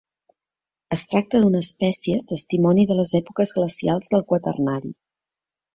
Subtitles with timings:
[0.95, 4.97] Es tracta d'una espècie testimoni de les èpoques glacials del Quaternari.